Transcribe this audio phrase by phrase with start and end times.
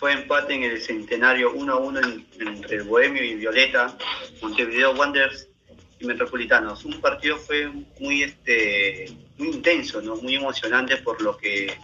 [0.00, 2.00] fue empate en el centenario 1 a 1
[2.40, 3.98] entre Bohemio y Violeta,
[4.40, 5.46] Montevideo Wanderers
[5.98, 6.86] y Metropolitanos.
[6.86, 10.16] Un partido fue muy, este, muy intenso, ¿no?
[10.16, 11.78] muy emocionante por lo que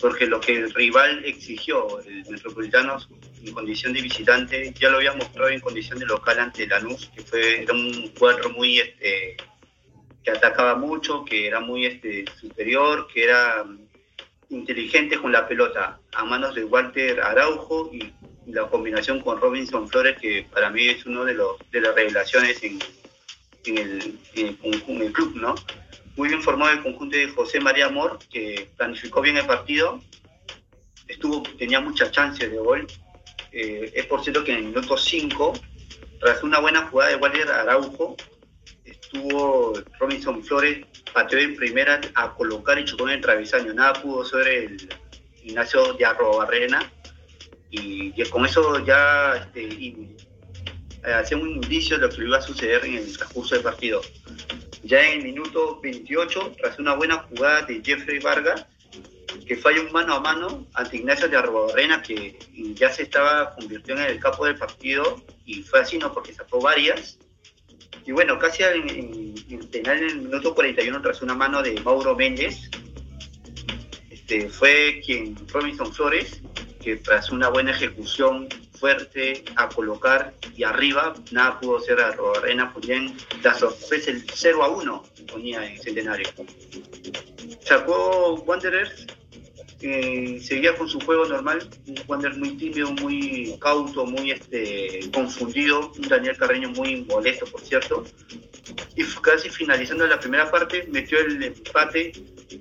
[0.00, 3.08] porque lo que el rival exigió, el Metropolitanos
[3.44, 7.22] en condición de visitante, ya lo había mostrado en condición de local ante Lanús, que
[7.22, 9.36] fue era un cuadro muy este,
[10.22, 13.66] que atacaba mucho, que era muy este, superior, que era
[14.50, 18.12] inteligente con la pelota, a manos de Walter Araujo y
[18.46, 22.62] la combinación con Robinson Flores, que para mí es uno de los de las revelaciones
[22.62, 22.78] en,
[23.64, 25.54] en, el, en el club, ¿no?
[26.20, 30.02] muy bien formado el conjunto de José María Amor, que planificó bien el partido,
[31.08, 32.86] estuvo, tenía muchas chances de gol.
[33.52, 35.54] Eh, es por cierto que en el minuto 5,
[36.20, 38.16] tras una buena jugada de Walter Araujo,
[38.84, 43.72] estuvo Robinson Flores, pateó en primera a colocar y chocó en el travesaño.
[43.72, 44.88] Nada pudo ser el
[45.42, 46.90] Ignacio de Arrobarrena.
[47.70, 52.84] Y, con eso ya este, eh, hacía un indicio de lo que iba a suceder
[52.84, 54.00] en el transcurso del partido.
[54.82, 58.66] Ya en el minuto 28, tras una buena jugada de Jeffrey Vargas,
[59.46, 62.38] que falla un mano a mano ante Ignacio de Arrobarrena, que
[62.74, 66.12] ya se estaba convirtiendo en el capo del partido, y fue así, ¿no?
[66.12, 67.18] Porque sacó varias.
[68.06, 72.70] Y bueno, casi en, en el minuto 41, tras una mano de Mauro Méndez,
[74.10, 76.40] este, fue quien, Robinson Flores,
[76.80, 82.72] que tras una buena ejecución fuerte a colocar y arriba, nada pudo ser a Robarrena,
[82.72, 86.28] pues bien, la sorpresa, el 0 a 1 ponía en Centenario.
[87.62, 89.06] Sacó Wanderers,
[89.82, 95.92] eh, seguía con su juego normal, un Wanderers muy tímido, muy cauto, muy este, confundido,
[95.98, 98.04] un Daniel Carreño muy molesto, por cierto,
[99.00, 102.12] y casi finalizando la primera parte, metió el empate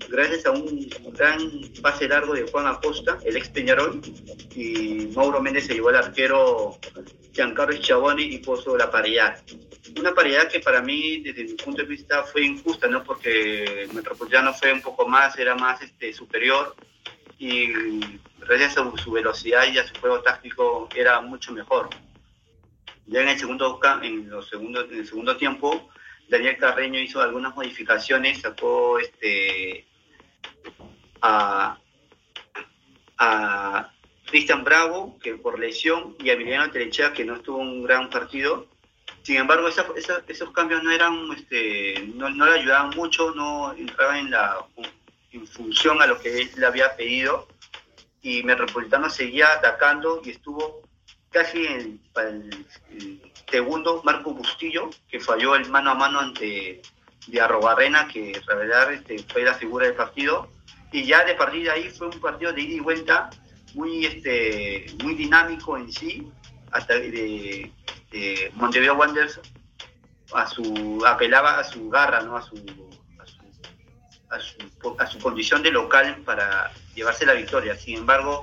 [0.08, 1.40] gracias a un gran
[1.82, 4.00] pase largo de Juan Acosta, el ex Peñarol,
[4.56, 6.80] y Mauro Méndez se llevó al arquero
[7.34, 9.42] Giancarlo Chaboni y puso la paridad.
[10.00, 13.04] Una paridad que para mí, desde mi punto de vista, fue injusta, ¿no?
[13.04, 16.74] Porque Metropolitano fue un poco más, era más este, superior
[17.38, 17.74] y
[18.40, 21.90] gracias a su velocidad y a su juego táctico era mucho mejor.
[23.08, 25.90] Ya en el segundo, en los segundos, en el segundo tiempo,
[26.30, 29.86] Daniel Carreño hizo algunas modificaciones, sacó este
[31.22, 31.78] a,
[34.26, 38.68] Cristian Bravo, que por lesión, y a Emiliano Telechea, que no estuvo un gran partido.
[39.24, 44.68] Sin embargo, esos cambios no eran, este, no, le ayudaban mucho, no entraban en la
[45.32, 47.48] en función a lo que él le había pedido.
[48.22, 50.89] Y Metropolitano seguía atacando y estuvo
[51.32, 56.82] casi en el, el, segundo Marco Bustillo, que falló el mano a mano ante
[57.28, 60.50] de que revelar este, fue la figura del partido.
[60.92, 63.30] Y ya de partir de ahí fue un partido de ida y vuelta
[63.76, 66.28] muy, este, muy dinámico en sí,
[66.72, 67.72] hasta de
[68.56, 69.40] Montevideo Wanderers
[70.34, 72.38] a su, apelaba a su garra, ¿no?
[72.38, 72.56] a, su,
[73.20, 73.40] a, su,
[74.30, 77.76] a, su, a su condición de local para llevarse la victoria.
[77.76, 78.42] Sin embargo,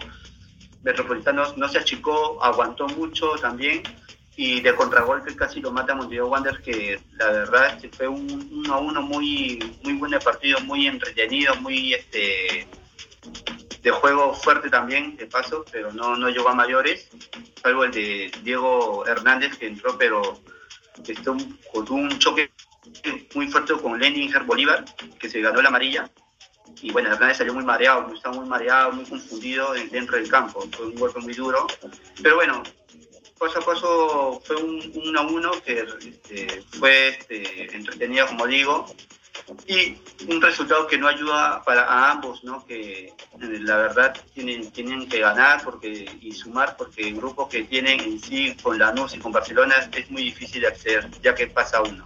[0.87, 3.83] Metropolitanos no se achicó, aguantó mucho también
[4.37, 8.73] y de contragolpe casi lo mata Montevideo Wanderers que la verdad este, fue un 1
[8.73, 12.69] a 1 muy muy buen partido, muy entretenido, muy este
[13.83, 17.09] de juego fuerte también, de paso, pero no, no llegó a mayores,
[17.61, 20.41] salvo el de Diego Hernández que entró, pero
[21.05, 21.37] estuvo
[21.73, 22.53] con un choque
[23.35, 24.85] muy fuerte con Lenin Bolívar,
[25.19, 26.09] que se ganó la amarilla,
[26.83, 30.87] y bueno, Hernández salió muy mareado, estaba muy mareado, muy confundido dentro del campo, fue
[30.87, 31.67] un golpe muy duro,
[32.23, 32.63] pero bueno,
[33.39, 38.87] paso a paso fue un 1 a 1 que este, fue este, entretenido, como digo,
[39.67, 39.97] y
[40.29, 42.65] un resultado que no ayuda para a ambos, ¿no?
[42.65, 48.01] que la verdad tienen, tienen que ganar porque, y sumar, porque el grupo que tienen
[48.01, 51.83] en sí con Lanús y con Barcelona es muy difícil de acceder, ya que pasa
[51.83, 52.05] uno.